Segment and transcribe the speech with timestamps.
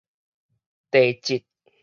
[0.89, 1.45] 地質